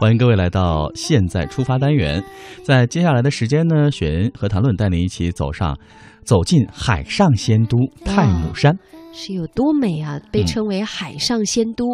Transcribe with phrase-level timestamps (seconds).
[0.00, 2.22] 欢迎各位来到现在出发单元，
[2.64, 5.78] 在接下来的时间呢，雪恩和谭论带您一起走上，
[6.24, 8.78] 走进海上仙都太姆山，
[9.12, 10.20] 是有多美啊！
[10.30, 11.84] 被称为海上仙都，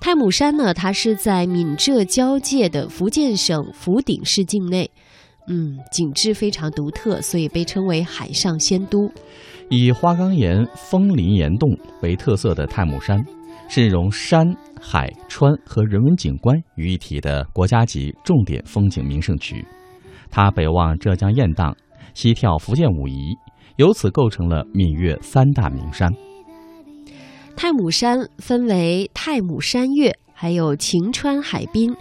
[0.00, 4.90] 太姆山呢，它是在闽浙交界的福建省福鼎市境内，
[5.46, 9.10] 嗯，景致非常独特，所以被称为海上仙都。
[9.70, 11.68] 以花岗岩、枫林岩洞
[12.02, 13.18] 为特色的太姥山，
[13.68, 14.56] 是融山。
[14.86, 19.64] 海川和人文景观于一体的国家级重点风景名胜区，
[20.30, 21.74] 它北望浙江雁荡，
[22.12, 23.34] 西眺福建武夷，
[23.76, 26.12] 由此构成了闽粤三大名山。
[27.56, 31.96] 太姥山分为太姥山岳，还有晴川海滨、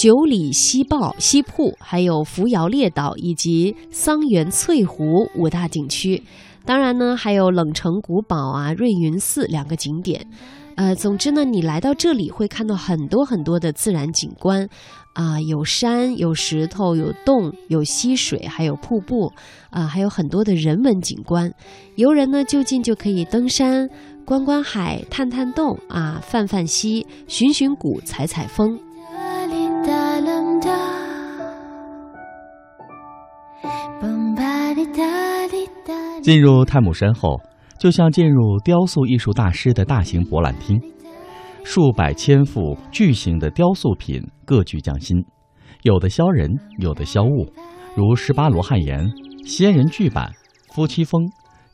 [0.00, 6.22] 九里西抱西瀑，还有扶摇列岛以及桑园翠湖五大景区。
[6.64, 10.26] 当然呢，还有冷城古堡啊、瑞云寺两个景点。
[10.76, 14.66] 呃，总之呢，你来到这里会看到很多很多的自然景观，
[15.12, 19.30] 啊，有山，有石头，有洞，有溪水，还有瀑布，
[19.68, 21.52] 啊，还有很多的人文景观。
[21.96, 23.86] 游人呢，就近就可以登山、
[24.24, 28.80] 观观海、探探洞，啊，泛泛溪、寻寻谷、采采风。
[36.22, 37.40] 进入太姥山后。
[37.78, 40.78] 就像进入雕塑艺术大师的大型博览厅，
[41.64, 45.16] 数百千幅巨型的雕塑品各具匠心，
[45.80, 47.50] 有的镶人，有的镶物，
[47.96, 49.10] 如十八罗汉岩、
[49.46, 50.30] 仙人巨版、
[50.74, 51.26] 夫妻峰、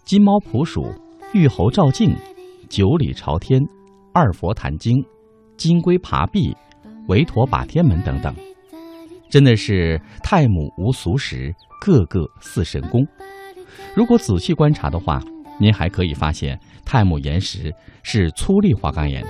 [0.04, 0.86] 金猫扑鼠、
[1.32, 2.14] 玉猴照镜、
[2.68, 3.60] 九里朝天、
[4.12, 5.04] 二佛坛经、
[5.56, 6.56] 金龟爬壁、
[7.08, 8.32] 韦陀把天门等等，
[9.28, 13.06] 真的是太母无俗石，个个似神功。
[13.94, 15.20] 如果仔细观察的话，
[15.58, 19.24] 您还可以发现，太母岩石是粗粒花岗岩，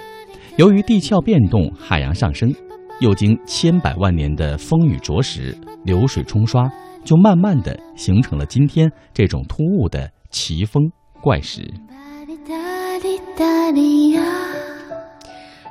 [0.57, 2.53] 由于地壳变动、海洋上升，
[3.01, 6.69] 又经千百万年的风雨着石、流水冲刷，
[7.05, 10.83] 就慢慢的形成了今天这种突兀的奇峰
[11.23, 11.73] 怪石。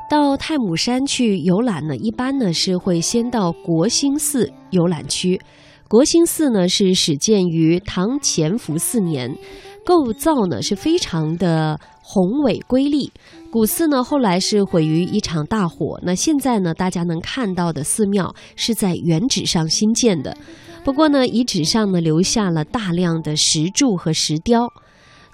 [0.10, 5.42] 到太姥山去游览呢，一般呢是会先到国兴寺游览区。
[5.88, 9.36] 国兴寺呢是始建于唐乾伏四年。
[9.86, 13.12] 构造呢是非常的宏伟瑰丽，
[13.52, 16.00] 古寺呢后来是毁于一场大火。
[16.02, 20.36] 那现在呢，大家能看到的寺庙是在原址上新建的，
[20.84, 24.74] 不过呢，遗址上呢留下了大量的石柱和石雕。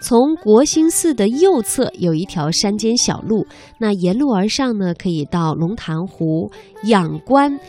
[0.02, 3.46] 从国兴寺的右侧有一条山间小路，
[3.78, 6.52] 那沿路而上呢，可以到龙潭湖
[6.84, 7.60] 仰观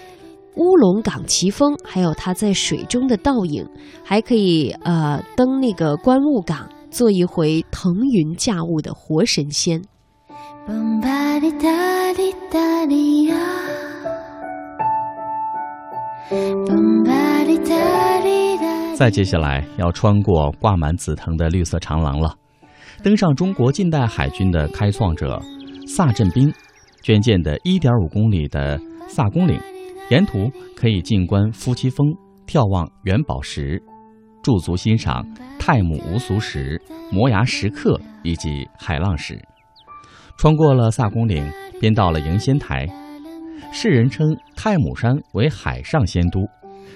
[0.56, 3.66] 乌龙岗奇峰，还有它在水中的倒影，
[4.02, 6.68] 还可以呃登那个观雾岗。
[6.90, 9.82] 做一回腾云驾雾的活神仙。
[18.96, 22.32] 再接下来要穿过挂满紫藤的绿色长廊了，
[23.02, 25.40] 登上中国近代海军的开创者
[25.88, 26.52] 萨振兵
[27.02, 29.58] 捐建的1.5公里的萨公岭，
[30.10, 32.06] 沿途可以静观夫妻峰，
[32.46, 33.82] 眺望元宝石。
[34.42, 35.24] 驻足欣赏
[35.58, 36.80] 太母无俗石、
[37.10, 39.40] 摩崖石刻以及海浪石，
[40.36, 41.44] 穿过了萨公岭，
[41.80, 42.86] 便到了迎仙台。
[43.72, 46.40] 世人称太母山为海上仙都，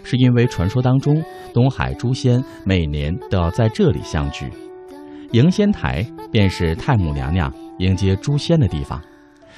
[0.04, 4.50] 是因为传说当中东海诸仙每年都要在这里相聚。
[5.32, 9.00] 迎仙台便是太母娘娘迎接诸仙的地方，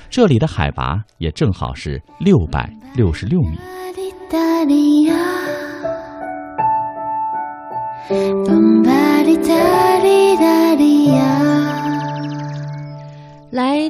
[0.08, 3.58] 这里的海拔也正好是六百六十六米。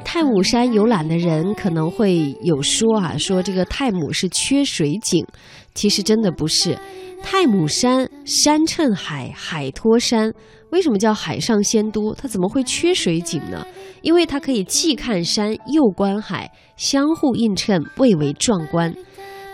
[0.01, 5.25] 太姥山游览的人可能会有说啊，说这个太姥是缺水井，
[5.75, 6.79] 其实真的不是。
[7.23, 10.33] 太姥山山衬海，海托山，
[10.71, 12.15] 为什么叫海上仙都？
[12.15, 13.67] 它怎么会缺水井呢？
[14.03, 18.95] 因为它可以既看山又观海，相互映衬，蔚为壮观。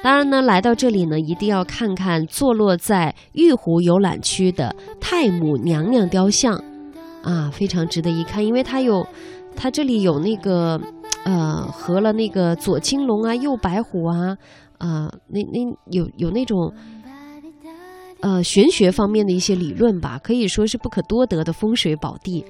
[0.03, 6.63] 当然呢，来到这里呢，一定要看看坐落在玉湖游览区的太姥娘娘雕像，
[7.25, 9.07] 啊，非常值得一看，因为它有，
[9.57, 10.81] 它这里有那个，
[11.25, 14.37] 呃，合了那个左青龙啊，右白虎啊，
[14.79, 15.61] 啊，那那
[15.91, 16.71] 有有那种，
[18.21, 22.45] 呃，玄学方面的一些理论吧，可以说是不可多得的风水宝地。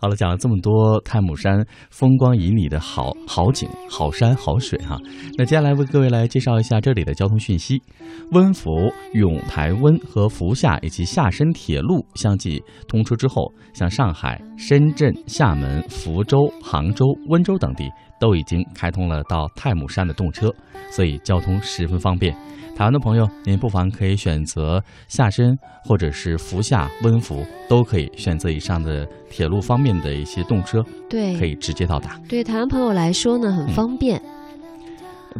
[0.00, 4.96] 好了，讲了这么多太姥山风光旖旎的好好景、好山好水哈，
[5.36, 7.82] 那接下来为各位来介绍一下这里的交通讯息。
[8.30, 8.70] 温福、
[9.14, 20.52] 永台温和福厦以及厦深铁路相继通车之后，像上海、深圳、厦门、福州、杭州、温州等地都已经开通了到太姥山的动车，
[20.90, 22.34] 所以交通十分方便。
[22.76, 30.80] 台湾的朋友，您不妨可以选择下深或者是福厦、温福，都可以选择以上的铁路方面的一些动车，
[31.10, 32.20] 对，可以直接到达。
[32.28, 34.22] 对台湾朋友来说呢，很方便。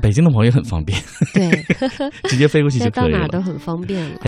[0.03, 1.01] 北京的朋友也很方便，
[1.35, 1.51] 对，
[2.29, 3.19] 直接飞过去就可以了。
[3.19, 4.17] 到哪都很方便了。